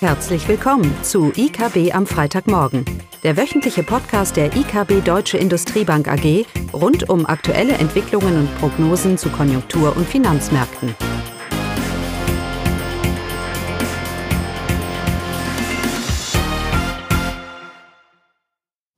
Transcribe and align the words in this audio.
Herzlich 0.00 0.46
willkommen 0.46 0.94
zu 1.02 1.32
IKB 1.34 1.94
am 1.94 2.06
Freitagmorgen, 2.06 2.84
der 3.22 3.38
wöchentliche 3.38 3.82
Podcast 3.82 4.36
der 4.36 4.54
IKB 4.54 5.02
Deutsche 5.02 5.38
Industriebank 5.38 6.06
AG 6.06 6.44
rund 6.74 7.08
um 7.08 7.24
aktuelle 7.24 7.72
Entwicklungen 7.72 8.40
und 8.40 8.58
Prognosen 8.58 9.16
zu 9.16 9.30
Konjunktur- 9.30 9.96
und 9.96 10.06
Finanzmärkten. 10.06 10.94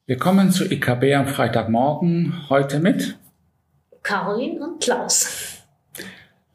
Willkommen 0.07 0.51
zu 0.51 0.65
IKB 0.65 1.15
am 1.15 1.29
Freitagmorgen, 1.29 2.49
heute 2.49 2.81
mit 2.81 3.17
Caroline 4.03 4.61
und 4.65 4.83
Klaus. 4.83 5.63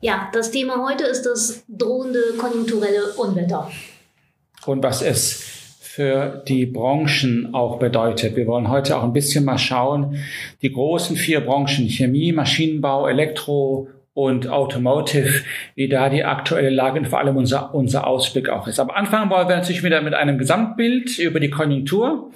Ja, 0.02 0.30
das 0.34 0.52
Thema 0.52 0.86
heute 0.86 1.05
ist 1.05 1.21
das 1.21 1.64
drohende 1.70 2.34
konjunkturelle 2.38 3.14
Unwetter 3.14 3.71
und 4.68 4.84
was 4.84 5.02
es 5.02 5.54
für 5.80 6.44
die 6.48 6.66
Branchen 6.66 7.54
auch 7.54 7.78
bedeutet. 7.78 8.36
Wir 8.36 8.48
wollen 8.48 8.70
heute 8.70 8.98
auch 8.98 9.04
ein 9.04 9.14
bisschen 9.14 9.46
mal 9.46 9.60
schauen, 9.60 10.18
die 10.64 10.72
großen 10.72 11.16
vier 11.16 11.42
Branchen, 11.42 11.88
Chemie, 11.88 12.32
Maschinenbau, 12.32 13.08
Elektro 13.08 13.89
und 14.16 14.48
Automotive, 14.48 15.44
wie 15.76 15.88
da 15.88 16.10
die 16.10 16.24
aktuelle 16.24 16.70
Lage 16.70 17.00
und 17.00 17.08
vor 17.08 17.20
allem 17.20 17.38
unser, 17.38 17.74
unser 17.76 18.08
Ausblick 18.08 18.50
auch 18.50 18.68
ist. 18.68 18.80
Aber 18.80 18.96
anfangen 18.96 19.30
wollen 19.30 19.48
wir 19.48 19.56
natürlich 19.56 19.84
wieder 19.84 20.02
mit 20.02 20.14
einem 20.14 20.38
Gesamtbild 20.38 21.20
über 21.20 21.39
die 21.39 21.50
Konjunktur. 21.50 22.32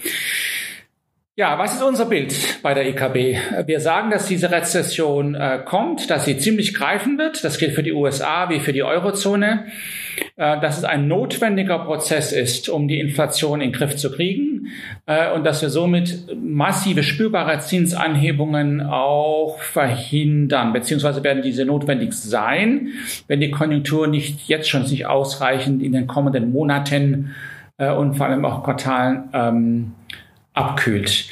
Ja, 1.39 1.59
was 1.59 1.75
ist 1.75 1.83
unser 1.83 2.05
Bild 2.05 2.33
bei 2.63 2.73
der 2.73 2.87
EKB? 2.87 3.67
Wir 3.67 3.79
sagen, 3.79 4.09
dass 4.09 4.25
diese 4.25 4.49
Rezession 4.49 5.35
äh, 5.35 5.59
kommt, 5.63 6.09
dass 6.09 6.25
sie 6.25 6.39
ziemlich 6.39 6.73
greifen 6.73 7.19
wird. 7.19 7.43
Das 7.43 7.59
gilt 7.59 7.73
für 7.73 7.83
die 7.83 7.93
USA 7.93 8.49
wie 8.49 8.59
für 8.59 8.73
die 8.73 8.81
Eurozone. 8.81 9.67
Äh, 10.35 10.59
dass 10.61 10.79
es 10.79 10.83
ein 10.83 11.07
notwendiger 11.07 11.77
Prozess 11.77 12.31
ist, 12.31 12.69
um 12.69 12.88
die 12.88 12.99
Inflation 12.99 13.61
in 13.61 13.69
den 13.69 13.77
Griff 13.77 13.95
zu 13.97 14.11
kriegen 14.11 14.67
äh, 15.05 15.31
und 15.31 15.44
dass 15.44 15.61
wir 15.61 15.69
somit 15.69 16.25
massive 16.41 17.03
spürbare 17.03 17.59
Zinsanhebungen 17.59 18.81
auch 18.81 19.59
verhindern, 19.59 20.73
beziehungsweise 20.73 21.23
werden 21.23 21.44
diese 21.44 21.66
notwendig 21.66 22.13
sein, 22.13 22.89
wenn 23.27 23.41
die 23.41 23.51
Konjunktur 23.51 24.07
nicht 24.07 24.47
jetzt 24.47 24.69
schon 24.69 24.88
sich 24.88 25.05
ausreichend 25.05 25.83
in 25.83 25.91
den 25.91 26.07
kommenden 26.07 26.51
Monaten 26.51 27.35
äh, 27.77 27.91
und 27.91 28.16
vor 28.16 28.25
allem 28.25 28.44
auch 28.44 28.63
Quartalen 28.63 29.29
ähm, 29.33 29.91
abkühlt. 30.58 31.25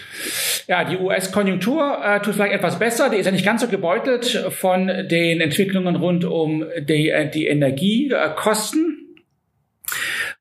Ja, 0.67 0.83
die 0.83 0.97
US-Konjunktur 0.97 1.99
äh, 2.03 2.21
tut 2.21 2.35
vielleicht 2.35 2.53
etwas 2.53 2.79
besser. 2.79 3.09
Die 3.09 3.17
ist 3.17 3.25
ja 3.25 3.31
nicht 3.31 3.45
ganz 3.45 3.61
so 3.61 3.67
gebeutelt 3.67 4.25
von 4.49 4.87
den 4.87 5.41
Entwicklungen 5.41 5.95
rund 5.95 6.25
um 6.25 6.63
die, 6.79 7.09
äh, 7.09 7.29
die 7.29 7.47
Energiekosten. 7.47 9.01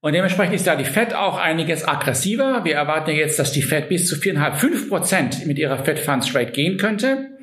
Und 0.01 0.13
dementsprechend 0.15 0.55
ist 0.55 0.67
da 0.67 0.77
die 0.77 0.85
Fed 0.85 1.15
auch 1.15 1.39
einiges 1.39 1.87
aggressiver. 1.87 2.65
Wir 2.65 2.75
erwarten 2.75 3.13
jetzt, 3.13 3.39
dass 3.39 3.53
die 3.53 3.63
Fed 3.63 3.89
bis 3.89 4.07
zu 4.07 4.17
viereinhalb, 4.17 4.57
fünf 4.57 4.89
Prozent 4.91 5.47
mit 5.47 5.59
ihrer 5.59 5.83
Fed 5.83 5.99
Funds 5.99 6.35
Rate 6.35 6.53
gehen 6.53 6.77
könnte 6.77 7.34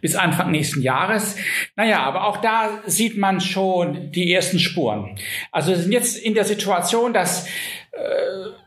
bis 0.00 0.16
Anfang 0.16 0.50
nächsten 0.50 0.82
Jahres. 0.82 1.36
Naja, 1.76 2.00
aber 2.02 2.26
auch 2.26 2.38
da 2.38 2.80
sieht 2.86 3.16
man 3.16 3.40
schon 3.40 4.12
die 4.12 4.32
ersten 4.32 4.58
Spuren. 4.58 5.16
Also 5.50 5.72
wir 5.72 5.78
sind 5.78 5.92
jetzt 5.92 6.16
in 6.16 6.34
der 6.34 6.44
Situation, 6.44 7.12
dass 7.12 7.46
äh, 7.92 8.00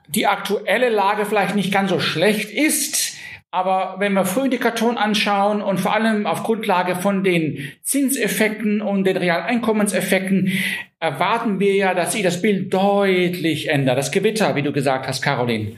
die 0.08 0.28
aktuelle 0.28 0.90
Lage 0.90 1.26
vielleicht 1.26 1.56
nicht 1.56 1.72
ganz 1.72 1.90
so 1.90 2.00
schlecht 2.00 2.52
ist, 2.52 3.16
aber 3.56 3.96
wenn 4.00 4.12
wir 4.12 4.26
Frühindikatoren 4.26 4.98
anschauen 4.98 5.62
und 5.62 5.80
vor 5.80 5.94
allem 5.94 6.28
auf 6.28 6.44
Grundlage 6.44 6.98
von 6.98 7.24
den 7.24 7.72
Zinseffekten 7.84 8.82
und 8.82 9.06
den 9.06 9.16
Realeinkommenseffekten, 9.16 10.52
erwarten 11.00 11.62
wir 11.62 11.74
ja, 11.74 11.94
dass 11.94 12.12
sich 12.12 12.22
das 12.22 12.42
Bild 12.42 12.74
deutlich 12.74 13.70
ändert. 13.70 13.98
Das 13.98 14.12
Gewitter, 14.12 14.58
wie 14.58 14.62
du 14.62 14.74
gesagt 14.74 15.08
hast, 15.08 15.22
Caroline. 15.22 15.72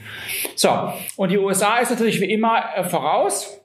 So, 0.55 0.91
und 1.17 1.29
die 1.29 1.37
USA 1.37 1.77
ist 1.77 1.91
natürlich 1.91 2.19
wie 2.19 2.31
immer 2.31 2.63
äh, 2.75 2.83
voraus. 2.83 3.61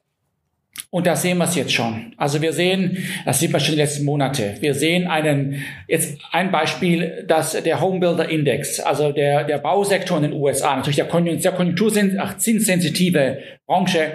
Und 0.91 1.07
da 1.07 1.17
sehen 1.17 1.39
wir 1.39 1.45
es 1.45 1.55
jetzt 1.55 1.73
schon. 1.73 2.15
Also 2.17 2.43
wir 2.43 2.53
sehen, 2.53 2.99
das 3.25 3.41
sieht 3.41 3.51
man 3.51 3.61
schon 3.61 3.75
die 3.75 3.81
letzten 3.81 4.05
Monate. 4.05 4.57
Wir 4.61 4.75
sehen 4.75 5.07
einen, 5.07 5.63
jetzt 5.89 6.19
ein 6.33 6.51
Beispiel, 6.51 7.25
dass 7.27 7.53
der 7.53 7.81
Homebuilder 7.81 8.29
Index, 8.29 8.81
also 8.81 9.13
der, 9.13 9.45
der 9.45 9.59
Bausektor 9.59 10.19
in 10.19 10.25
den 10.25 10.33
USA, 10.35 10.77
natürlich 10.77 10.97
der, 10.97 11.09
Konjunktur, 11.09 11.43
der 11.43 11.53
konjunkturzinssensitive 11.53 13.39
Branche, 13.67 14.13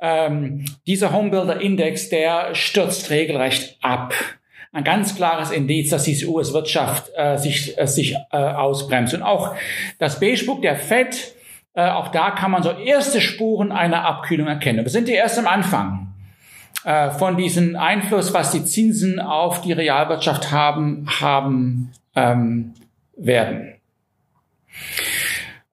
ähm, 0.00 0.64
dieser 0.86 1.12
Homebuilder 1.12 1.60
Index, 1.60 2.08
der 2.08 2.54
stürzt 2.54 3.10
regelrecht 3.10 3.78
ab 3.80 4.14
ein 4.72 4.84
ganz 4.84 5.14
klares 5.14 5.50
Indiz, 5.50 5.90
dass 5.90 6.04
diese 6.04 6.26
US-Wirtschaft 6.26 7.10
äh, 7.14 7.36
sich, 7.36 7.78
äh, 7.78 7.86
sich 7.86 8.14
äh, 8.14 8.36
ausbremst. 8.36 9.12
Und 9.12 9.22
auch 9.22 9.54
das 9.98 10.18
Beige-Book 10.18 10.62
der 10.62 10.76
FED 10.76 11.34
äh, 11.74 11.88
auch 11.88 12.08
da 12.08 12.30
kann 12.32 12.50
man 12.50 12.62
so 12.62 12.70
erste 12.70 13.20
Spuren 13.20 13.72
einer 13.72 14.04
Abkühlung 14.04 14.46
erkennen. 14.46 14.84
Wir 14.84 14.90
sind 14.90 15.08
hier 15.08 15.16
erst 15.16 15.38
am 15.38 15.46
Anfang 15.46 16.12
äh, 16.84 17.10
von 17.10 17.36
diesem 17.36 17.76
Einfluss, 17.76 18.34
was 18.34 18.50
die 18.50 18.64
Zinsen 18.64 19.20
auf 19.20 19.62
die 19.62 19.72
Realwirtschaft 19.72 20.52
haben, 20.52 21.06
haben 21.20 21.92
ähm, 22.14 22.74
werden. 23.16 23.74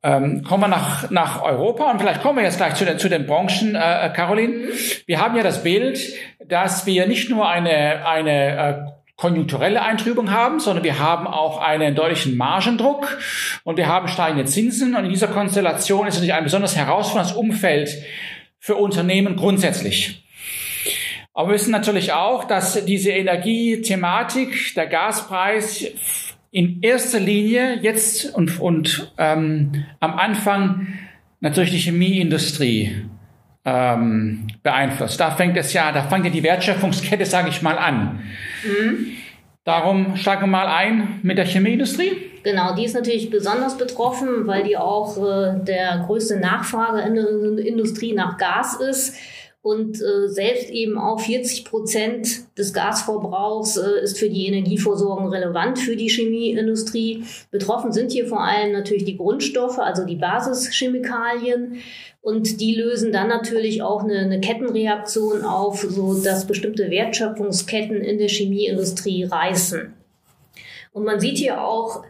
Ähm, 0.01 0.43
kommen 0.43 0.63
wir 0.63 0.67
nach, 0.69 1.09
nach 1.09 1.41
Europa 1.41 1.91
und 1.91 1.99
vielleicht 1.99 2.21
kommen 2.21 2.37
wir 2.37 2.45
jetzt 2.45 2.55
gleich 2.55 2.75
zu 2.75 2.85
den, 2.85 2.99
zu 2.99 3.09
den 3.09 3.25
Branchen, 3.25 3.75
äh, 3.75 4.09
Caroline. 4.15 4.69
Wir 5.05 5.19
haben 5.19 5.35
ja 5.35 5.43
das 5.43 5.63
Bild, 5.63 5.99
dass 6.47 6.85
wir 6.85 7.05
nicht 7.05 7.29
nur 7.29 7.49
eine, 7.49 8.07
eine 8.07 8.57
äh, 8.57 8.98
konjunkturelle 9.19 9.81
Eintrübung 9.81 10.31
haben, 10.31 10.61
sondern 10.61 10.85
wir 10.85 10.97
haben 10.97 11.27
auch 11.27 11.59
einen 11.59 11.93
deutlichen 11.93 12.37
Margendruck 12.37 13.19
und 13.65 13.75
wir 13.75 13.87
haben 13.87 14.07
steigende 14.07 14.45
Zinsen. 14.45 14.95
Und 14.95 15.03
in 15.03 15.09
dieser 15.09 15.27
Konstellation 15.27 16.07
ist 16.07 16.15
natürlich 16.15 16.33
ein 16.33 16.45
besonders 16.45 16.77
herausforderndes 16.77 17.35
Umfeld 17.35 17.89
für 18.59 18.75
Unternehmen 18.75 19.35
grundsätzlich. 19.35 20.23
Aber 21.33 21.49
wir 21.49 21.55
wissen 21.55 21.71
natürlich 21.71 22.13
auch, 22.13 22.45
dass 22.45 22.85
diese 22.85 23.11
Energiethematik, 23.11 24.73
der 24.75 24.87
Gaspreis 24.87 25.91
in 26.51 26.81
erster 26.81 27.19
Linie 27.19 27.77
jetzt 27.81 28.33
und, 28.33 28.59
und 28.61 29.11
ähm, 29.17 29.83
am 29.99 30.17
Anfang 30.17 30.87
natürlich 31.41 31.71
die 31.71 31.77
Chemieindustrie 31.77 33.05
ähm, 33.65 34.47
beeinflusst. 34.63 35.19
Da 35.19 35.31
fängt 35.31 35.57
es 35.57 35.73
ja, 35.73 35.91
da 35.91 36.03
fängt 36.03 36.25
ja 36.25 36.31
die 36.31 36.43
Wertschöpfungskette, 36.43 37.25
sage 37.25 37.49
ich 37.49 37.61
mal, 37.61 37.77
an. 37.77 38.21
Mhm. 38.63 39.07
Darum 39.63 40.15
steigen 40.15 40.41
wir 40.41 40.47
mal 40.47 40.67
ein 40.67 41.19
mit 41.21 41.37
der 41.37 41.45
Chemieindustrie. 41.45 42.11
Genau, 42.43 42.73
die 42.73 42.85
ist 42.85 42.95
natürlich 42.95 43.29
besonders 43.29 43.77
betroffen, 43.77 44.47
weil 44.47 44.63
die 44.63 44.77
auch 44.77 45.17
äh, 45.17 45.59
der 45.63 46.03
größte 46.05 46.39
Nachfrage 46.39 47.01
in 47.01 47.15
der 47.15 47.65
Industrie 47.65 48.13
nach 48.13 48.37
Gas 48.37 48.75
ist. 48.75 49.17
Und 49.61 50.01
äh, 50.01 50.29
selbst 50.29 50.69
eben 50.69 50.97
auch 50.97 51.19
40 51.19 51.65
Prozent 51.65 52.57
des 52.57 52.71
Gasverbrauchs 52.73 53.75
äh, 53.75 54.01
ist 54.03 54.17
für 54.17 54.29
die 54.29 54.47
Energieversorgung 54.47 55.27
relevant 55.27 55.79
für 55.79 55.97
die 55.97 56.07
Chemieindustrie. 56.07 57.25
Betroffen 57.51 57.91
sind 57.91 58.13
hier 58.13 58.25
vor 58.27 58.41
allem 58.41 58.71
natürlich 58.71 59.03
die 59.03 59.17
Grundstoffe, 59.17 59.79
also 59.79 60.05
die 60.05 60.15
Basischemikalien. 60.15 61.79
Und 62.21 62.61
die 62.61 62.75
lösen 62.75 63.11
dann 63.11 63.27
natürlich 63.27 63.81
auch 63.81 64.03
eine, 64.03 64.19
eine 64.19 64.39
Kettenreaktion 64.39 65.43
auf, 65.43 65.81
so 65.81 66.21
dass 66.21 66.47
bestimmte 66.47 66.89
Wertschöpfungsketten 66.89 68.01
in 68.01 68.17
der 68.17 68.29
Chemieindustrie 68.29 69.25
reißen. 69.25 69.93
Und 70.93 71.03
man 71.03 71.19
sieht 71.19 71.37
hier 71.37 71.61
auch 71.63 72.03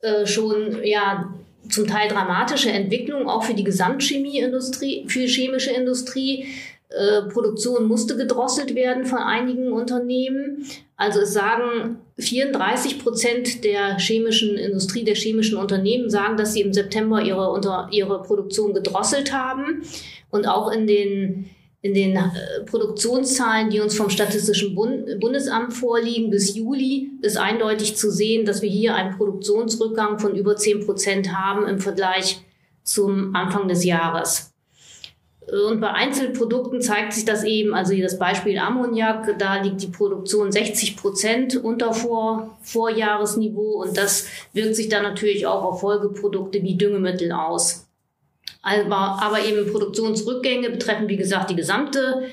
äh, 0.00 0.26
schon, 0.26 0.84
ja, 0.84 1.32
zum 1.68 1.86
Teil 1.86 2.08
dramatische 2.08 2.70
Entwicklungen 2.70 3.28
auch 3.28 3.42
für 3.42 3.54
die 3.54 3.64
Gesamtchemieindustrie, 3.64 5.06
für 5.08 5.20
die 5.20 5.28
chemische 5.28 5.72
Industrie. 5.72 6.46
Äh, 6.88 7.22
Produktion 7.22 7.88
musste 7.88 8.16
gedrosselt 8.16 8.76
werden 8.76 9.06
von 9.06 9.18
einigen 9.18 9.72
Unternehmen. 9.72 10.64
Also 10.96 11.20
es 11.20 11.32
sagen 11.32 11.98
34 12.18 13.00
Prozent 13.00 13.64
der 13.64 13.98
chemischen 13.98 14.56
Industrie, 14.56 15.02
der 15.02 15.16
chemischen 15.16 15.58
Unternehmen 15.58 16.10
sagen, 16.10 16.36
dass 16.36 16.52
sie 16.52 16.60
im 16.60 16.72
September 16.72 17.20
ihre, 17.20 17.50
unter, 17.50 17.88
ihre 17.90 18.22
Produktion 18.22 18.72
gedrosselt 18.72 19.32
haben. 19.32 19.82
Und 20.30 20.46
auch 20.46 20.70
in 20.70 20.86
den, 20.86 21.50
in 21.82 21.92
den 21.92 22.14
äh, 22.14 22.64
Produktionszahlen, 22.66 23.70
die 23.70 23.80
uns 23.80 23.96
vom 23.96 24.08
Statistischen 24.08 24.76
Bund, 24.76 25.18
Bundesamt 25.18 25.74
vorliegen, 25.74 26.30
bis 26.30 26.54
Juli 26.54 27.10
ist 27.20 27.36
eindeutig 27.36 27.96
zu 27.96 28.12
sehen, 28.12 28.46
dass 28.46 28.62
wir 28.62 28.70
hier 28.70 28.94
einen 28.94 29.16
Produktionsrückgang 29.16 30.20
von 30.20 30.36
über 30.36 30.54
10 30.54 30.86
Prozent 30.86 31.32
haben 31.36 31.66
im 31.66 31.80
Vergleich 31.80 32.40
zum 32.84 33.34
Anfang 33.34 33.66
des 33.66 33.84
Jahres. 33.84 34.52
Und 35.46 35.80
bei 35.80 35.92
Einzelprodukten 35.92 36.80
zeigt 36.80 37.12
sich 37.12 37.24
das 37.24 37.44
eben, 37.44 37.72
also 37.72 37.96
das 37.96 38.18
Beispiel 38.18 38.58
Ammoniak, 38.58 39.38
da 39.38 39.62
liegt 39.62 39.80
die 39.80 39.88
Produktion 39.88 40.50
60 40.50 40.96
Prozent 40.96 41.56
unter 41.56 41.92
Vor 41.92 42.58
Vorjahresniveau 42.62 43.82
und 43.82 43.96
das 43.96 44.26
wirkt 44.52 44.74
sich 44.74 44.88
dann 44.88 45.04
natürlich 45.04 45.46
auch 45.46 45.62
auf 45.62 45.80
Folgeprodukte 45.80 46.62
wie 46.64 46.76
Düngemittel 46.76 47.30
aus. 47.30 47.86
Aber, 48.60 49.22
aber 49.22 49.44
eben 49.44 49.70
Produktionsrückgänge 49.70 50.70
betreffen, 50.70 51.08
wie 51.08 51.16
gesagt, 51.16 51.50
die 51.50 51.56
gesamte 51.56 52.24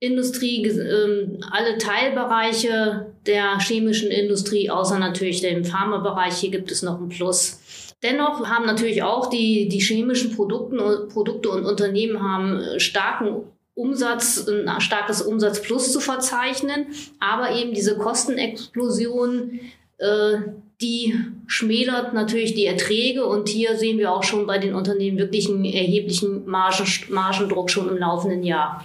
Industrie, 0.00 0.66
äh, 0.66 1.38
alle 1.52 1.78
Teilbereiche 1.78 3.12
der 3.26 3.60
chemischen 3.60 4.10
Industrie, 4.10 4.70
außer 4.70 4.98
natürlich 4.98 5.42
dem 5.42 5.64
Pharmabereich. 5.64 6.34
Hier 6.38 6.50
gibt 6.50 6.72
es 6.72 6.82
noch 6.82 6.98
ein 6.98 7.10
Plus. 7.10 7.60
Dennoch 8.02 8.46
haben 8.46 8.64
natürlich 8.64 9.02
auch 9.02 9.28
die, 9.28 9.68
die 9.68 9.80
chemischen 9.80 10.34
Produkten, 10.34 10.78
Produkte 11.08 11.50
und 11.50 11.66
Unternehmen 11.66 12.22
haben 12.22 12.60
äh, 12.60 12.80
starken 12.80 13.44
Umsatz, 13.74 14.46
ein 14.48 14.80
starkes 14.80 15.22
Umsatzplus 15.22 15.92
zu 15.92 16.00
verzeichnen, 16.00 16.86
aber 17.18 17.52
eben 17.52 17.72
diese 17.72 17.96
Kostenexplosion, 17.96 19.60
äh, 19.98 20.36
die 20.80 21.14
schmälert 21.46 22.14
natürlich 22.14 22.54
die 22.54 22.64
Erträge 22.64 23.26
und 23.26 23.48
hier 23.48 23.76
sehen 23.76 23.98
wir 23.98 24.12
auch 24.12 24.22
schon 24.22 24.46
bei 24.46 24.58
den 24.58 24.74
Unternehmen 24.74 25.18
wirklich 25.18 25.48
einen 25.48 25.64
erheblichen 25.64 26.46
Margen, 26.46 26.86
Margendruck 27.10 27.70
schon 27.70 27.88
im 27.88 27.98
laufenden 27.98 28.42
Jahr. 28.42 28.84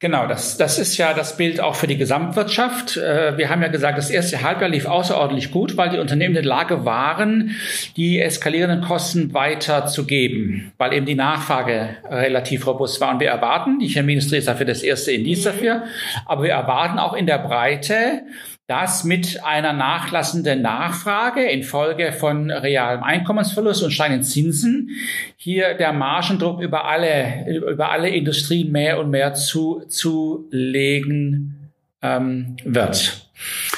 Genau, 0.00 0.28
das, 0.28 0.56
das 0.56 0.78
ist 0.78 0.96
ja 0.96 1.12
das 1.12 1.36
Bild 1.36 1.60
auch 1.60 1.74
für 1.74 1.88
die 1.88 1.96
Gesamtwirtschaft. 1.96 2.96
Äh, 2.96 3.36
wir 3.36 3.50
haben 3.50 3.62
ja 3.62 3.68
gesagt, 3.68 3.98
das 3.98 4.10
erste 4.10 4.42
Halbjahr 4.42 4.70
lief 4.70 4.86
außerordentlich 4.86 5.50
gut, 5.50 5.76
weil 5.76 5.90
die 5.90 5.98
Unternehmen 5.98 6.36
in 6.36 6.42
der 6.42 6.48
Lage 6.48 6.84
waren, 6.84 7.56
die 7.96 8.20
eskalierenden 8.20 8.82
Kosten 8.82 9.34
weiterzugeben, 9.34 10.70
weil 10.78 10.92
eben 10.92 11.04
die 11.04 11.16
Nachfrage 11.16 11.96
relativ 12.08 12.64
robust 12.68 13.00
war. 13.00 13.10
Und 13.12 13.18
wir 13.18 13.28
erwarten, 13.28 13.80
die 13.80 13.88
Chemieindustrie 13.88 14.36
ist 14.36 14.46
dafür 14.46 14.66
das 14.66 14.84
erste 14.84 15.10
Indiz 15.10 15.42
dafür, 15.42 15.82
aber 16.26 16.44
wir 16.44 16.52
erwarten 16.52 17.00
auch 17.00 17.14
in 17.14 17.26
der 17.26 17.38
Breite, 17.38 18.22
dass 18.68 19.02
mit 19.02 19.42
einer 19.44 19.72
nachlassenden 19.72 20.60
Nachfrage 20.60 21.42
infolge 21.42 22.12
von 22.12 22.50
realem 22.50 23.02
Einkommensverlust 23.02 23.82
und 23.82 23.92
steigenden 23.92 24.22
Zinsen 24.22 24.90
hier 25.36 25.72
der 25.72 25.94
Margendruck 25.94 26.60
über 26.60 26.84
alle, 26.84 27.46
über 27.48 27.90
alle 27.90 28.10
Industrien 28.10 28.70
mehr 28.70 29.00
und 29.00 29.08
mehr 29.08 29.32
zu, 29.32 29.84
zu 29.88 30.46
legen 30.50 31.70
ähm, 32.02 32.58
wird. 32.62 33.30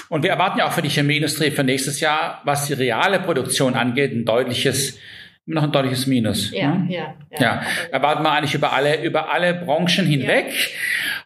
Und 0.08 0.24
wir 0.24 0.30
erwarten 0.30 0.58
ja 0.58 0.66
auch 0.66 0.72
für 0.72 0.82
die 0.82 0.88
Chemieindustrie 0.88 1.52
für 1.52 1.62
nächstes 1.62 2.00
Jahr, 2.00 2.42
was 2.44 2.66
die 2.66 2.72
reale 2.72 3.20
Produktion 3.20 3.74
angeht, 3.74 4.10
ein 4.12 4.24
deutliches 4.24 4.98
noch 5.46 5.64
ein 5.64 5.72
deutliches 5.72 6.06
Minus. 6.06 6.52
Ja, 6.52 6.74
hm? 6.74 6.88
ja, 6.88 7.14
ja. 7.30 7.40
ja. 7.40 7.62
Erwarten 7.90 8.22
wir 8.22 8.30
eigentlich 8.30 8.54
über 8.54 8.72
alle, 8.72 9.02
über 9.02 9.32
alle 9.32 9.54
Branchen 9.54 10.06
hinweg. 10.06 10.46
Ja. 10.46 10.76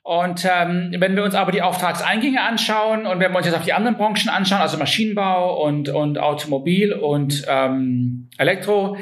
Und 0.05 0.45
ähm, 0.45 0.95
wenn 0.99 1.17
wir 1.17 1.25
uns 1.25 1.35
aber 1.35 1.51
die 1.51 1.63
Auftragseingänge 1.63 2.43
anschauen 2.43 3.07
und 3.07 3.21
wenn 3.21 3.33
wir 3.33 3.39
uns 3.39 3.47
jetzt 3.47 3.57
auf 3.57 3.65
die 3.65 3.73
anderen 3.73 3.97
Branchen 3.97 4.29
anschauen, 4.29 4.61
also 4.61 4.77
Maschinenbau 4.77 5.65
und, 5.65 5.89
und 5.89 6.19
Automobil 6.19 6.93
und 6.93 7.43
ähm, 7.49 8.29
Elektro, 8.37 8.99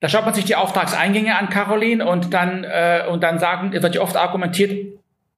da 0.00 0.08
schaut 0.08 0.24
man 0.24 0.34
sich 0.34 0.44
die 0.44 0.56
Auftragseingänge 0.56 1.38
an, 1.38 1.50
Caroline, 1.50 2.04
und 2.04 2.34
dann, 2.34 2.64
äh, 2.64 3.04
und 3.08 3.22
dann 3.22 3.38
sagen, 3.38 3.72
wird 3.72 3.94
ja 3.94 4.00
oft 4.00 4.16
argumentiert, 4.16 4.72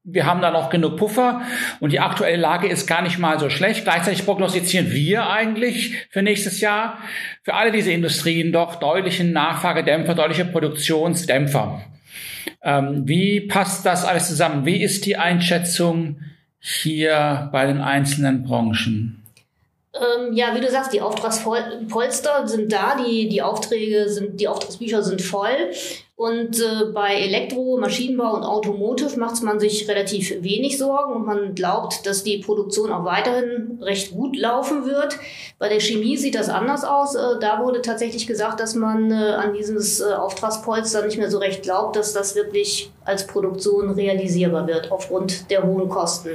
wir 0.03 0.25
haben 0.25 0.41
da 0.41 0.50
noch 0.50 0.70
genug 0.70 0.97
Puffer 0.97 1.43
und 1.79 1.93
die 1.93 2.00
aktuelle 2.00 2.38
Lage 2.38 2.67
ist 2.67 2.87
gar 2.87 3.03
nicht 3.03 3.19
mal 3.19 3.38
so 3.38 3.50
schlecht. 3.50 3.85
Gleichzeitig 3.85 4.25
prognostizieren 4.25 4.93
wir 4.93 5.29
eigentlich 5.29 6.06
für 6.09 6.23
nächstes 6.23 6.62
Jahr 6.62 6.99
für 7.43 7.53
alle 7.53 7.70
diese 7.70 7.93
Industrien 7.93 8.50
doch 8.50 8.76
deutlichen 8.76 9.32
Nachfragedämpfer, 9.32 10.14
deutliche 10.14 10.47
Produktionsdämpfer. 10.47 11.85
Ähm, 12.62 13.02
wie 13.06 13.40
passt 13.40 13.84
das 13.86 14.04
alles 14.04 14.28
zusammen? 14.28 14.64
Wie 14.64 14.82
ist 14.82 15.06
die 15.06 15.16
Einschätzung 15.16 16.20
hier 16.58 17.48
bei 17.52 17.66
den 17.66 17.80
einzelnen 17.80 18.44
Branchen? 18.44 19.22
Ähm, 19.94 20.32
ja, 20.32 20.54
wie 20.54 20.60
du 20.60 20.70
sagst, 20.70 20.92
die 20.92 21.02
Auftragspolster 21.02 22.48
sind 22.48 22.72
da, 22.72 22.96
die, 22.96 23.28
die 23.28 23.42
Aufträge 23.42 24.08
sind, 24.08 24.40
die 24.40 24.48
Auftragsbücher 24.48 25.02
sind 25.02 25.20
voll. 25.20 25.70
Und 26.14 26.61
äh, 26.61 26.93
bei 26.93 27.14
Elektro, 27.14 27.79
Maschinenbau 27.79 28.35
und 28.35 28.44
Automotive 28.44 29.19
macht 29.19 29.43
man 29.43 29.59
sich 29.59 29.88
relativ 29.88 30.43
wenig 30.43 30.76
Sorgen 30.79 31.14
und 31.14 31.26
man 31.26 31.55
glaubt, 31.55 32.06
dass 32.06 32.23
die 32.23 32.38
Produktion 32.38 32.93
auch 32.93 33.05
weiterhin 33.05 33.79
recht 33.81 34.12
gut 34.12 34.37
laufen 34.37 34.85
wird. 34.85 35.19
Bei 35.59 35.69
der 35.69 35.81
Chemie 35.81 36.19
sieht 36.19 36.35
das 36.35 36.50
anders 36.50 36.85
aus. 36.85 37.14
Äh, 37.14 37.41
da 37.41 37.61
wurde 37.61 37.81
tatsächlich 37.81 38.26
gesagt, 38.26 38.61
dass 38.61 38.75
man 38.75 39.11
äh, 39.11 39.14
an 39.14 39.55
dieses 39.55 40.00
äh, 40.00 40.12
Auftragspolster 40.12 41.05
nicht 41.05 41.19
mehr 41.19 41.31
so 41.31 41.38
recht 41.38 41.62
glaubt, 41.62 41.97
dass 41.97 42.12
das 42.12 42.37
wirklich 42.37 42.91
als 43.05 43.26
Produktion 43.26 43.91
realisierbar 43.91 44.67
wird 44.67 44.93
aufgrund 44.93 45.50
der 45.50 45.62
hohen 45.64 45.88
Kosten. 45.88 46.31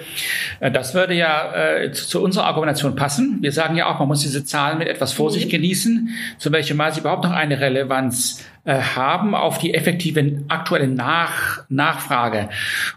Äh, 0.60 0.72
das 0.72 0.94
würde 0.94 1.14
ja 1.14 1.54
äh, 1.54 1.92
zu, 1.92 2.08
zu, 2.08 2.24
unserer 2.24 2.46
Argumentation 2.46 2.96
passen. 2.96 3.38
Wir 3.42 3.52
sagen 3.52 3.76
ja 3.76 3.94
auch, 3.94 4.00
man 4.00 4.08
muss 4.08 4.22
diese 4.22 4.44
Zahlen 4.44 4.80
mit 4.80 4.88
etwas 4.88 5.14
Vorsicht 5.14 5.48
mhm. 5.48 5.52
genießen, 5.52 6.10
zu 6.38 6.52
welchem 6.52 6.78
Mal 6.78 6.94
sie 6.94 7.02
überhaupt 7.02 7.24
noch 7.24 7.32
eine 7.32 7.60
Relevanz 7.60 8.42
äh, 8.42 8.57
haben 8.74 9.34
auf 9.34 9.58
die 9.58 9.74
effektive 9.74 10.44
aktuelle 10.50 10.88
Nach 10.88 11.64
Nachfrage. 11.70 12.50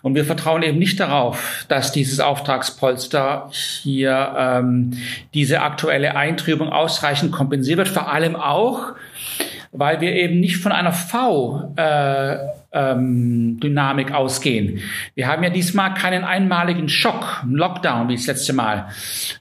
Und 0.02 0.14
wir 0.14 0.24
vertrauen 0.24 0.62
eben 0.62 0.78
nicht 0.78 0.98
darauf, 0.98 1.64
dass 1.68 1.92
dieses 1.92 2.20
Auftragspolster 2.20 3.48
hier 3.52 4.34
ähm, 4.36 4.92
diese 5.34 5.62
aktuelle 5.62 6.16
Eintrübung 6.16 6.70
ausreichend 6.70 7.32
kompensiert 7.32 7.78
wird. 7.78 7.88
Vor 7.88 8.10
allem 8.12 8.36
auch, 8.36 8.92
weil 9.72 10.00
wir 10.00 10.12
eben 10.14 10.40
nicht 10.40 10.56
von 10.56 10.72
einer 10.72 10.92
V 10.92 11.72
äh, 11.76 12.36
ähm, 12.72 13.58
Dynamik 13.60 14.12
ausgehen. 14.12 14.80
Wir 15.14 15.26
haben 15.26 15.42
ja 15.42 15.50
diesmal 15.50 15.94
keinen 15.94 16.24
einmaligen 16.24 16.88
Schock, 16.88 17.42
Lockdown 17.48 18.08
wie 18.08 18.16
das 18.16 18.26
letzte 18.26 18.52
Mal, 18.52 18.88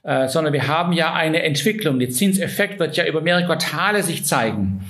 äh, 0.02 0.28
sondern 0.28 0.52
wir 0.52 0.66
haben 0.66 0.92
ja 0.92 1.12
eine 1.14 1.42
Entwicklung. 1.42 1.98
Der 1.98 2.10
Zinseffekt 2.10 2.78
wird 2.80 2.96
ja 2.96 3.06
über 3.06 3.20
mehrere 3.20 3.44
Quartale 3.44 4.02
sich 4.02 4.24
zeigen. 4.24 4.80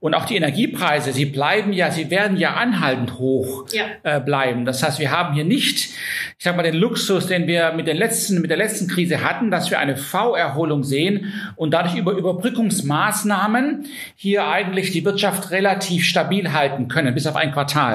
Und 0.00 0.14
auch 0.14 0.24
die 0.24 0.36
Energiepreise, 0.36 1.12
sie 1.12 1.26
bleiben 1.26 1.72
ja, 1.72 1.90
sie 1.90 2.10
werden 2.10 2.36
ja 2.36 2.54
anhaltend 2.54 3.18
hoch 3.18 3.66
ja. 3.72 3.84
Äh, 4.02 4.20
bleiben. 4.20 4.64
Das 4.64 4.82
heißt, 4.82 4.98
wir 4.98 5.10
haben 5.10 5.34
hier 5.34 5.44
nicht, 5.44 5.90
ich 6.38 6.44
sag 6.44 6.56
mal, 6.56 6.62
den 6.62 6.76
Luxus, 6.76 7.26
den 7.26 7.46
wir 7.46 7.72
mit, 7.72 7.86
den 7.86 7.96
letzten, 7.96 8.40
mit 8.40 8.50
der 8.50 8.56
letzten 8.56 8.88
Krise 8.88 9.22
hatten, 9.22 9.50
dass 9.50 9.70
wir 9.70 9.78
eine 9.78 9.96
V-Erholung 9.96 10.84
sehen 10.84 11.32
und 11.56 11.72
dadurch 11.72 11.96
über 11.96 12.12
Überbrückungsmaßnahmen 12.12 13.86
hier 14.16 14.48
eigentlich 14.48 14.90
die 14.90 15.04
Wirtschaft 15.04 15.50
relativ 15.50 16.04
stabil 16.04 16.52
halten 16.52 16.88
können, 16.88 17.14
bis 17.14 17.26
auf 17.26 17.36
ein 17.36 17.52
Quartal. 17.52 17.89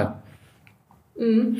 Mhm. 1.18 1.57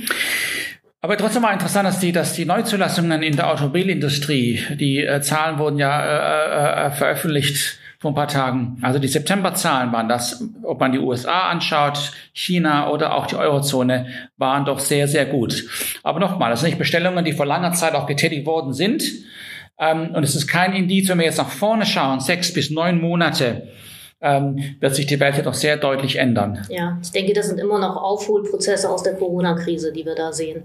Aber 1.01 1.17
trotzdem 1.17 1.43
war 1.43 1.53
interessant, 1.53 1.87
dass 1.87 1.99
die, 1.99 2.11
dass 2.11 2.33
die 2.33 2.45
Neuzulassungen 2.45 3.21
in 3.21 3.35
der 3.35 3.51
Automobilindustrie, 3.51 4.59
die 4.79 5.05
äh, 5.05 5.21
Zahlen 5.21 5.59
wurden 5.59 5.77
ja 5.77 6.03
äh, 6.03 6.87
äh, 6.87 6.91
veröffentlicht 6.91 7.77
vor 7.99 8.11
ein 8.11 8.15
paar 8.15 8.27
Tagen. 8.27 8.77
Also 8.81 8.97
die 8.97 9.07
Septemberzahlen 9.07 9.91
waren 9.91 10.09
das, 10.09 10.43
ob 10.63 10.79
man 10.79 10.91
die 10.91 10.97
USA 10.99 11.49
anschaut, 11.49 12.11
China 12.33 12.89
oder 12.89 13.13
auch 13.13 13.27
die 13.27 13.35
Eurozone, 13.35 14.07
waren 14.37 14.65
doch 14.65 14.79
sehr, 14.79 15.07
sehr 15.07 15.27
gut. 15.27 15.65
Aber 16.01 16.19
nochmal, 16.19 16.49
das 16.49 16.61
sind 16.61 16.69
nicht 16.69 16.79
Bestellungen, 16.79 17.23
die 17.23 17.33
vor 17.33 17.45
langer 17.45 17.73
Zeit 17.73 17.93
auch 17.93 18.07
getätigt 18.07 18.47
worden 18.47 18.73
sind. 18.73 19.03
Ähm, 19.77 20.11
und 20.13 20.23
es 20.23 20.35
ist 20.35 20.47
kein 20.47 20.73
Indiz, 20.73 21.07
wenn 21.09 21.19
wir 21.19 21.25
jetzt 21.25 21.37
nach 21.37 21.49
vorne 21.49 21.85
schauen, 21.85 22.19
sechs 22.19 22.51
bis 22.51 22.71
neun 22.71 22.99
Monate, 22.99 23.68
ähm, 24.22 24.76
wird 24.80 24.95
sich 24.95 25.06
die 25.06 25.19
Welt 25.19 25.38
ja 25.38 25.44
doch 25.44 25.54
sehr 25.54 25.78
deutlich 25.78 26.18
ändern. 26.18 26.66
Ja, 26.69 26.98
ich 27.02 27.12
denke, 27.12 27.34
das 27.34 27.48
sind 27.48 27.60
immer 27.60 27.80
noch 27.80 27.95
Aufholprozesse 27.95 28.90
aus 28.90 29.04
der 29.04 29.16
Corona-Krise, 29.16 29.92
die 29.92 30.06
wir 30.06 30.16
da 30.16 30.34
sehen. 30.34 30.64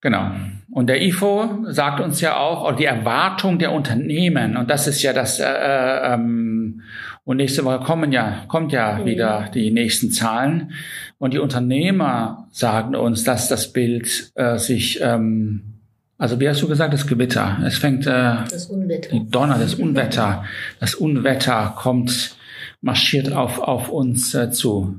Genau. 0.00 0.30
Und 0.70 0.88
der 0.88 1.02
IFO 1.02 1.64
sagt 1.68 2.00
uns 2.00 2.20
ja 2.20 2.36
auch, 2.36 2.62
oder 2.64 2.76
die 2.76 2.84
Erwartung 2.84 3.58
der 3.58 3.72
Unternehmen, 3.72 4.56
und 4.56 4.70
das 4.70 4.86
ist 4.86 5.02
ja 5.02 5.12
das, 5.12 5.40
äh, 5.40 5.44
äh, 5.44 6.14
ähm, 6.14 6.82
und 7.24 7.38
nächste 7.38 7.64
Woche 7.64 7.80
kommen 7.80 8.12
ja, 8.12 8.44
kommt 8.46 8.72
ja 8.72 8.98
mhm. 8.98 9.04
wieder 9.04 9.50
die 9.52 9.72
nächsten 9.72 10.12
Zahlen. 10.12 10.72
Und 11.18 11.34
die 11.34 11.40
Unternehmer 11.40 12.46
sagen 12.52 12.94
uns, 12.94 13.24
dass 13.24 13.48
das 13.48 13.72
Bild 13.72 14.30
äh, 14.36 14.58
sich 14.58 15.00
ähm, 15.02 15.75
also 16.18 16.40
wie 16.40 16.48
hast 16.48 16.62
du 16.62 16.68
gesagt, 16.68 16.94
das 16.94 17.06
Gewitter. 17.06 17.58
Es 17.64 17.78
fängt 17.78 18.06
äh, 18.06 18.36
das 18.50 18.66
Unwetter. 18.66 19.10
Die 19.10 19.28
Donner, 19.28 19.58
das 19.58 19.74
Unwetter. 19.74 20.44
Das 20.80 20.94
Unwetter 20.94 21.74
kommt, 21.78 22.36
marschiert 22.80 23.32
auf, 23.32 23.58
auf 23.58 23.90
uns 23.90 24.34
äh, 24.34 24.50
zu. 24.50 24.96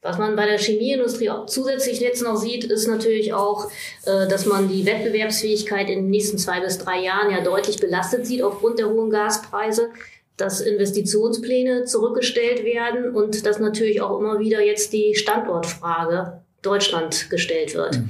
Was 0.00 0.18
man 0.18 0.36
bei 0.36 0.46
der 0.46 0.58
Chemieindustrie 0.58 1.30
auch 1.30 1.46
zusätzlich 1.46 2.00
jetzt 2.00 2.22
noch 2.22 2.36
sieht, 2.36 2.64
ist 2.64 2.86
natürlich 2.86 3.32
auch, 3.34 3.68
äh, 4.04 4.28
dass 4.28 4.46
man 4.46 4.68
die 4.68 4.86
Wettbewerbsfähigkeit 4.86 5.90
in 5.90 6.02
den 6.02 6.10
nächsten 6.10 6.38
zwei 6.38 6.60
bis 6.60 6.78
drei 6.78 7.02
Jahren 7.02 7.32
ja 7.32 7.42
deutlich 7.42 7.78
belastet 7.78 8.24
sieht 8.24 8.42
aufgrund 8.42 8.78
der 8.78 8.88
hohen 8.88 9.10
Gaspreise, 9.10 9.88
dass 10.36 10.60
Investitionspläne 10.60 11.84
zurückgestellt 11.84 12.64
werden 12.64 13.14
und 13.14 13.44
dass 13.44 13.58
natürlich 13.58 14.00
auch 14.00 14.18
immer 14.20 14.38
wieder 14.38 14.64
jetzt 14.64 14.92
die 14.92 15.14
Standortfrage 15.16 16.40
Deutschland 16.62 17.28
gestellt 17.28 17.74
wird. 17.74 17.96
Mhm. 17.96 18.08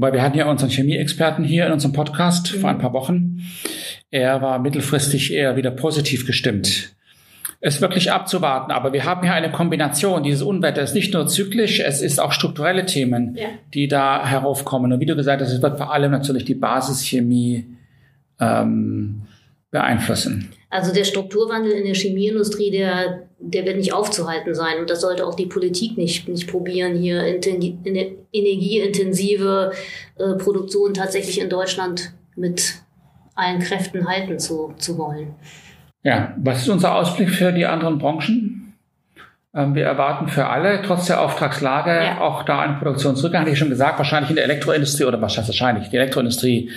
Wobei 0.00 0.14
wir 0.14 0.22
hatten 0.22 0.38
ja 0.38 0.48
unseren 0.48 0.70
Chemieexperten 0.70 1.44
hier 1.44 1.66
in 1.66 1.72
unserem 1.72 1.92
Podcast 1.92 2.56
mhm. 2.56 2.60
vor 2.60 2.70
ein 2.70 2.78
paar 2.78 2.94
Wochen. 2.94 3.42
Er 4.10 4.40
war 4.40 4.58
mittelfristig 4.58 5.30
eher 5.30 5.56
wieder 5.56 5.70
positiv 5.70 6.26
gestimmt. 6.26 6.94
Es 7.60 7.74
ist 7.74 7.80
wirklich 7.82 8.10
abzuwarten, 8.10 8.72
aber 8.72 8.94
wir 8.94 9.04
haben 9.04 9.24
hier 9.24 9.34
eine 9.34 9.50
Kombination. 9.50 10.22
Dieses 10.22 10.40
Unwetter 10.40 10.80
ist 10.80 10.94
nicht 10.94 11.12
nur 11.12 11.26
zyklisch, 11.26 11.80
es 11.80 12.00
ist 12.00 12.18
auch 12.18 12.32
strukturelle 12.32 12.86
Themen, 12.86 13.36
ja. 13.36 13.48
die 13.74 13.88
da 13.88 14.26
heraufkommen. 14.26 14.90
Und 14.90 15.00
wie 15.00 15.06
du 15.06 15.16
gesagt 15.16 15.42
hast, 15.42 15.52
es 15.52 15.60
wird 15.60 15.76
vor 15.76 15.92
allem 15.92 16.12
natürlich 16.12 16.46
die 16.46 16.54
Basischemie 16.54 17.66
ähm, 18.40 19.26
beeinflussen. 19.70 20.52
Also 20.68 20.92
der 20.92 21.04
Strukturwandel 21.04 21.70
in 21.72 21.84
der 21.84 21.94
Chemieindustrie, 21.94 22.70
der, 22.70 23.28
der 23.38 23.64
wird 23.66 23.76
nicht 23.76 23.92
aufzuhalten 23.92 24.54
sein. 24.54 24.78
Und 24.78 24.88
das 24.90 25.00
sollte 25.00 25.26
auch 25.26 25.34
die 25.34 25.46
Politik 25.46 25.96
nicht, 25.96 26.28
nicht 26.28 26.48
probieren, 26.48 26.96
hier 26.96 27.24
energieintensive 27.24 29.72
äh, 30.16 30.34
Produktion 30.34 30.94
tatsächlich 30.94 31.40
in 31.40 31.48
Deutschland 31.48 32.12
mit 32.36 32.74
allen 33.34 33.58
Kräften 33.60 34.08
halten 34.08 34.38
zu, 34.38 34.74
zu 34.78 34.96
wollen. 34.98 35.34
Ja, 36.02 36.34
was 36.38 36.62
ist 36.62 36.68
unser 36.68 36.94
Ausblick 36.94 37.30
für 37.30 37.52
die 37.52 37.66
anderen 37.66 37.98
Branchen? 37.98 38.59
Ähm, 39.52 39.74
wir 39.74 39.84
erwarten 39.84 40.28
für 40.28 40.46
alle, 40.46 40.80
trotz 40.82 41.06
der 41.06 41.20
Auftragslage, 41.20 41.90
ja. 41.90 42.20
auch 42.20 42.44
da 42.44 42.60
einen 42.60 42.78
Produktionsrückgang. 42.78 43.42
Hatte 43.42 43.50
ich 43.50 43.58
schon 43.58 43.68
gesagt, 43.68 43.98
wahrscheinlich 43.98 44.30
in 44.30 44.36
der 44.36 44.44
Elektroindustrie 44.44 45.04
oder 45.04 45.20
was 45.20 45.36
heißt 45.36 45.48
wahrscheinlich, 45.48 45.88
die 45.88 45.96
Elektroindustrie 45.96 46.70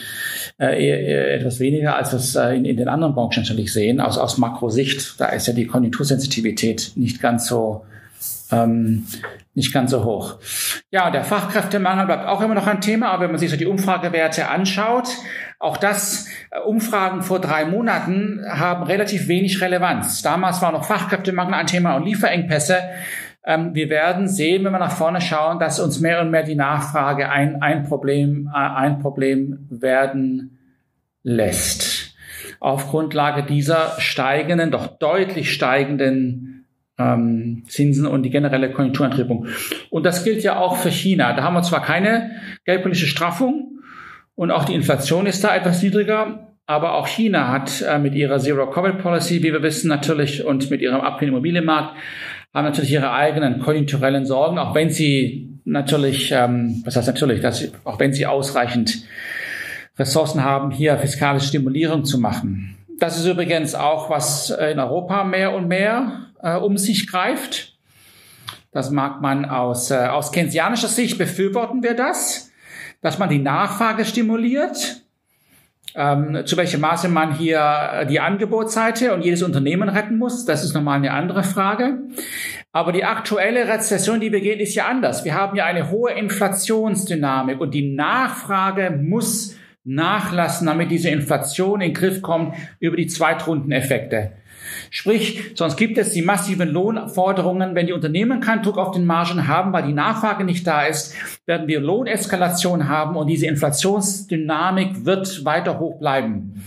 äh, 0.60 0.88
eher, 0.88 1.36
etwas 1.36 1.60
weniger, 1.60 1.96
als 1.96 2.12
wir 2.12 2.18
es 2.18 2.36
äh, 2.36 2.56
in, 2.56 2.65
in, 2.65 2.77
den 2.77 2.88
anderen 2.88 3.13
Branchen 3.13 3.44
natürlich 3.44 3.72
sehen. 3.72 4.01
Aus, 4.01 4.18
aus 4.18 4.39
Makrosicht, 4.39 5.20
da 5.20 5.27
ist 5.27 5.48
ja 5.48 5.53
die 5.53 5.68
Konjunktursensitivität 5.68 6.94
nicht 6.96 7.22
ganz 7.22 7.48
so 7.48 7.86
ähm, 8.51 9.06
nicht 9.56 9.72
ganz 9.72 9.92
so 9.92 10.03
hoch. 10.03 10.38
Ja, 10.92 11.12
der 11.12 11.24
Fachkräftemangel 11.24 12.06
bleibt 12.06 12.27
auch 12.27 12.42
immer 12.42 12.56
noch 12.56 12.68
ein 12.68 12.82
Thema, 12.82 13.12
aber 13.12 13.24
wenn 13.24 13.32
man 13.32 13.39
sich 13.39 13.51
so 13.51 13.58
die 13.58 13.65
Umfragewerte 13.65 14.50
anschaut, 14.50 15.10
auch 15.63 15.77
das, 15.77 16.27
äh, 16.51 16.60
Umfragen 16.60 17.22
vor 17.22 17.39
drei 17.39 17.63
Monaten 17.65 18.41
haben 18.48 18.84
relativ 18.84 19.29
wenig 19.29 19.62
Relevanz. 19.62 20.22
Damals 20.22 20.62
war 20.62 20.74
noch 20.74 20.84
Fachkräftemangel 20.84 21.53
ein 21.53 21.67
Thema 21.67 21.96
und 21.96 22.05
Lieferengpässe. 22.05 22.79
Ähm, 23.46 23.74
wir 23.74 23.89
werden 23.89 24.27
sehen, 24.27 24.65
wenn 24.65 24.74
wir 24.74 24.79
nach 24.79 24.91
vorne 24.91 25.22
schauen, 25.22 25.60
dass 25.60 25.79
uns 25.79 26.01
mehr 26.01 26.22
und 26.22 26.32
mehr 26.32 26.43
die 26.43 26.55
Nachfrage 26.55 27.29
ein, 27.29 27.62
ein 27.62 27.84
Problem, 27.84 28.51
äh, 28.53 28.58
ein 28.58 29.00
Problem 29.00 29.67
werden 29.70 30.60
lässt. 31.24 32.13
Auf 32.60 32.89
Grundlage 32.89 33.43
dieser 33.43 34.00
steigenden, 34.00 34.70
doch 34.70 34.88
deutlich 34.98 35.53
steigenden 35.53 36.65
ähm, 36.98 37.63
Zinsen 37.70 38.05
und 38.05 38.24
die 38.24 38.29
generelle 38.29 38.72
Konjunkturantriebung. 38.72 39.48
Und 39.89 40.05
das 40.05 40.25
gilt 40.25 40.43
ja 40.43 40.58
auch 40.58 40.75
für 40.75 40.91
China. 40.91 41.34
Da 41.34 41.43
haben 41.43 41.53
wir 41.53 41.63
zwar 41.63 41.82
keine 41.82 42.32
geldpolitische 42.65 43.08
Straffung 43.08 43.62
und 44.36 44.52
auch 44.52 44.66
die 44.66 44.74
Inflation 44.74 45.25
ist 45.25 45.44
da 45.44 45.56
etwas 45.56 45.82
niedriger, 45.82 46.48
aber 46.66 46.94
auch 46.94 47.08
China 47.08 47.50
hat 47.50 47.82
äh, 47.82 48.00
mit 48.00 48.16
ihrer 48.16 48.40
Zero-Covid-Policy, 48.40 49.44
wie 49.44 49.52
wir 49.52 49.63
wissen, 49.63 49.90
natürlich 49.90 50.46
und 50.46 50.70
mit 50.72 50.82
ihrem 50.82 51.02
abhängigen 51.02 51.34
Immobilienmarkt, 51.34 51.96
haben 52.54 52.66
natürlich 52.66 52.92
ihre 52.92 53.12
eigenen 53.12 53.60
konjunkturellen 53.60 54.25
Sorgen, 54.25 54.58
auch 54.58 54.74
wenn 54.75 54.90
sie 54.90 55.60
natürlich, 55.66 56.32
ähm, 56.32 56.82
was 56.86 56.96
heißt 56.96 57.08
natürlich, 57.08 57.42
dass 57.42 57.60
sie, 57.60 57.72
auch 57.84 58.00
wenn 58.00 58.13
sie 58.13 58.25
ausreichend 58.25 59.04
Ressourcen 59.98 60.44
haben, 60.44 60.72
hier 60.72 60.98
fiskalische 60.98 61.48
Stimulierung 61.48 62.06
zu 62.06 62.20
machen. 62.20 62.78
Das 63.00 63.18
ist 63.18 63.25
übrigens 63.25 63.75
auch, 63.75 64.10
was 64.10 64.50
in 64.50 64.80
Europa 64.80 65.24
mehr 65.24 65.54
und 65.54 65.68
mehr 65.68 66.28
äh, 66.42 66.56
um 66.56 66.78
sich 66.78 67.08
greift. 67.08 67.74
Das 68.72 68.90
mag 68.90 69.22
man 69.22 69.46
aus, 69.46 69.92
äh, 69.92 69.96
aus 69.96 70.32
keynesianischer 70.32 70.88
Sicht 70.88 71.18
befürworten 71.18 71.84
wir 71.84 71.96
das, 71.96 72.52
dass 73.03 73.19
man 73.19 73.29
die 73.29 73.39
Nachfrage 73.39 74.05
stimuliert. 74.05 75.01
Ähm, 75.95 76.41
zu 76.45 76.57
welchem 76.57 76.81
Maße 76.81 77.07
man 77.07 77.36
hier 77.36 77.60
äh, 77.60 78.07
die 78.07 78.19
Angebotsseite 78.19 79.13
und 79.13 79.24
jedes 79.24 79.43
Unternehmen 79.43 79.89
retten 79.89 80.17
muss, 80.17 80.43
das 80.43 80.63
ist 80.63 80.74
nochmal 80.74 80.98
eine 80.98 81.12
andere 81.12 81.43
Frage. 81.43 82.00
Aber 82.72 82.91
die 82.91 83.03
aktuelle 83.03 83.67
Rezession, 83.67 84.19
die 84.19 84.31
wir 84.31 84.41
gehen, 84.41 84.60
ist 84.60 84.74
ja 84.74 84.88
anders. 84.88 85.24
Wir 85.24 85.36
haben 85.36 85.55
ja 85.55 85.65
eine 85.65 85.91
hohe 85.91 86.13
Inflationsdynamik 86.13 87.60
und 87.60 87.75
die 87.75 87.93
Nachfrage 87.93 88.89
muss 88.89 89.55
nachlassen, 89.84 90.68
damit 90.68 90.92
diese 90.92 91.10
Inflation 91.10 91.82
in 91.82 91.90
den 91.90 91.94
Griff 91.94 92.22
kommt 92.22 92.56
über 92.80 92.98
die 92.98 93.08
Zweitrundeneffekte. 93.08 94.32
Sprich, 94.90 95.52
sonst 95.56 95.75
gibt 95.75 95.98
es 95.98 96.12
die 96.12 96.22
massiven 96.22 96.70
Lohnforderungen. 96.70 97.75
Wenn 97.75 97.88
die 97.88 97.94
Unternehmen 97.94 98.40
keinen 98.40 98.63
Druck 98.63 98.78
auf 98.78 98.92
den 98.92 99.06
Margen 99.06 99.48
haben, 99.48 99.74
weil 99.74 99.84
die 99.84 99.94
Nachfrage 99.94 100.44
nicht 100.44 100.66
da 100.66 100.86
ist, 100.86 101.16
werden 101.46 101.68
wir 101.68 101.80
Lohneskalation 101.80 102.88
haben 102.88 103.16
und 103.16 103.28
diese 103.28 103.48
Inflationsdynamik 103.48 105.06
wird 105.06 105.44
weiter 105.46 105.80
hoch 105.80 106.00
bleiben. 106.00 106.63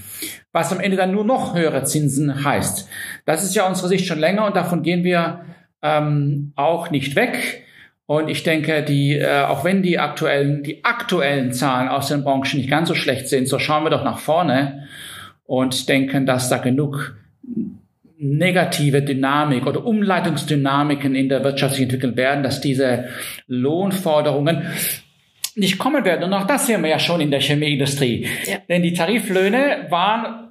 Was 0.53 0.73
am 0.73 0.81
Ende 0.81 0.97
dann 0.97 1.13
nur 1.13 1.25
noch 1.25 1.55
höhere 1.55 1.85
Zinsen 1.85 2.45
heißt. 2.45 2.89
Das 3.25 3.45
ist 3.45 3.55
ja 3.55 3.67
unsere 3.67 3.89
Sicht 3.89 4.07
schon 4.07 4.19
länger 4.19 4.47
und 4.47 4.57
davon 4.57 4.83
gehen 4.83 5.05
wir 5.05 5.45
ähm, 5.83 6.53
auch 6.57 6.91
nicht 6.91 7.17
weg. 7.17 7.66
Und 8.07 8.29
ich 8.29 8.45
denke, 8.45 8.85
die, 8.85 9.15
äh, 9.17 9.43
auch 9.43 9.65
wenn 9.65 9.83
die 9.83 9.99
aktuellen, 9.99 10.63
die 10.63 10.85
aktuellen 10.85 11.53
Zahlen 11.53 11.89
aus 11.89 12.09
den 12.09 12.23
Branchen 12.23 12.59
nicht 12.59 12.71
ganz 12.71 12.89
so 12.89 12.95
schlecht 12.95 13.29
sind, 13.29 13.49
so 13.49 13.59
schauen 13.59 13.85
wir 13.85 13.91
doch 13.91 14.05
nach 14.05 14.19
vorne 14.19 14.87
und 15.45 15.89
denken, 15.89 16.25
dass 16.25 16.49
da 16.49 16.59
genug 16.59 17.17
negative 18.19 19.03
Dynamik 19.03 19.67
oder 19.67 19.85
Umleitungsdynamiken 19.85 21.15
in 21.15 21.29
der 21.29 21.45
Wirtschaft 21.45 21.75
sich 21.75 21.83
entwickeln 21.83 22.17
werden, 22.17 22.43
dass 22.43 22.61
diese 22.61 23.07
Lohnforderungen 23.47 24.63
nicht 25.57 25.79
kommen 25.79 26.05
werden. 26.05 26.25
Und 26.25 26.33
auch 26.33 26.47
das 26.47 26.67
sehen 26.67 26.83
wir 26.83 26.91
ja 26.91 26.99
schon 26.99 27.21
in 27.21 27.31
der 27.31 27.41
Chemieindustrie. 27.41 28.27
Ja. 28.47 28.59
Denn 28.69 28.83
die 28.83 28.93
Tariflöhne 28.93 29.87
waren 29.91 30.46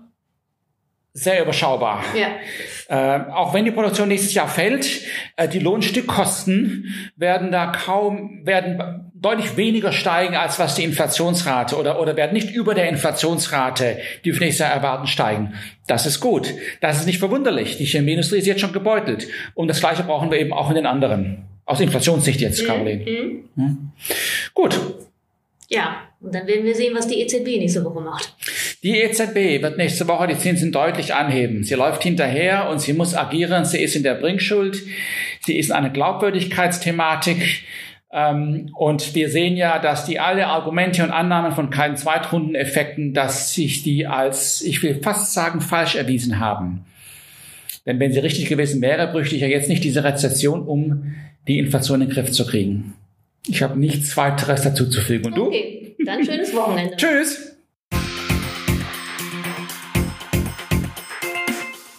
sehr 1.18 1.42
überschaubar. 1.42 2.04
Ja. 2.14 2.28
Äh, 2.90 3.32
auch 3.32 3.54
wenn 3.54 3.64
die 3.64 3.72
Produktion 3.72 4.10
nächstes 4.10 4.34
Jahr 4.34 4.50
fällt, 4.50 5.02
äh, 5.38 5.48
die 5.48 5.60
Lohnstückkosten 5.60 6.94
werden 7.16 7.54
da 7.54 7.68
kaum, 7.68 8.46
werden 8.46 9.12
deutlich 9.14 9.56
weniger 9.56 9.94
steigen, 9.94 10.36
als 10.36 10.60
was 10.60 10.76
die 10.76 10.84
Inflationsrate 10.84 11.78
oder, 11.78 12.02
oder 12.02 12.18
werden 12.18 12.34
nicht 12.34 12.52
über 12.52 12.76
der 12.76 12.90
Inflationsrate, 12.90 13.98
die 14.26 14.34
wir 14.34 14.40
nächstes 14.42 14.68
Jahr 14.68 14.76
erwarten, 14.76 15.08
steigen. 15.08 15.54
Das 15.88 16.06
ist 16.06 16.20
gut. 16.20 16.54
Das 16.82 17.00
ist 17.00 17.06
nicht 17.06 17.20
verwunderlich. 17.20 17.78
Die 17.78 17.86
Chemieindustrie 17.86 18.40
ist 18.40 18.48
jetzt 18.48 18.60
schon 18.60 18.74
gebeutelt. 18.74 19.30
Und 19.54 19.70
das 19.70 19.80
Gleiche 19.80 20.04
brauchen 20.04 20.30
wir 20.32 20.40
eben 20.40 20.52
auch 20.52 20.70
in 20.70 20.76
den 20.76 20.86
anderen. 20.86 21.46
Aus 21.64 21.80
Inflationssicht 21.80 22.42
jetzt, 22.42 22.62
mhm. 22.62 22.68
Caroline. 22.68 23.06
Mhm. 23.06 23.50
Hm? 23.56 23.92
Gut. 24.54 24.80
Ja, 25.70 26.02
und 26.20 26.36
dann 26.36 26.46
werden 26.46 26.66
wir 26.66 26.76
sehen, 26.76 26.94
was 26.94 27.08
die 27.08 27.22
EZB 27.22 27.58
nächste 27.58 27.84
Woche 27.86 28.02
macht. 28.02 28.36
Die 28.86 29.00
EZB 29.00 29.64
wird 29.64 29.80
nächste 29.80 30.08
Woche 30.08 30.28
die 30.28 30.38
Zinsen 30.38 30.72
deutlich 30.72 31.16
anheben. 31.16 31.64
Sie 31.64 31.74
läuft 31.74 32.04
hinterher 32.04 32.70
und 32.70 32.80
sie 32.80 32.94
muss 32.94 33.16
agieren. 33.16 33.66
Sie 33.66 33.82
ist 33.82 33.96
in 33.96 34.04
der 34.04 34.14
Bringschuld. 34.14 34.84
Sie 35.40 35.58
ist 35.58 35.72
eine 35.72 35.92
Glaubwürdigkeitsthematik. 35.92 37.64
Ähm, 38.14 38.70
und 38.78 39.16
wir 39.16 39.30
sehen 39.32 39.58
ja, 39.58 39.80
dass 39.80 40.06
die 40.06 40.20
alle 40.20 40.46
Argumente 40.46 41.04
und 41.04 41.10
Annahmen 41.10 41.54
von 41.54 41.72
keinen 41.72 41.98
Zweitrundeneffekten, 41.98 43.16
dass 43.16 43.56
sich 43.56 43.82
die 43.82 44.06
als, 44.06 44.62
ich 44.62 44.84
will 44.84 45.02
fast 45.02 45.34
sagen, 45.34 45.62
falsch 45.62 45.96
erwiesen 45.96 46.40
haben. 46.40 46.86
Denn 47.88 48.00
wenn 48.00 48.14
sie 48.14 48.20
richtig 48.20 48.50
gewesen 48.50 48.84
wäre, 48.84 49.08
bräuchte 49.08 49.34
ich 49.34 49.42
ja 49.42 49.48
jetzt 49.48 49.68
nicht 49.68 49.84
diese 49.84 50.04
Rezession, 50.04 50.62
um 50.62 51.16
die 51.48 51.58
Inflation 51.58 52.02
in 52.02 52.10
den 52.10 52.14
Griff 52.14 52.32
zu 52.32 52.46
kriegen. 52.46 52.94
Ich 53.48 53.64
habe 53.64 53.80
nichts 53.80 54.16
weiteres 54.16 54.62
dazu 54.62 54.88
zu 54.88 55.02
fügen. 55.02 55.26
Und 55.26 55.40
okay, 55.40 55.96
dann 56.06 56.24
schönes 56.24 56.54
Wochenende. 56.54 56.96
Tschüss. 56.98 57.55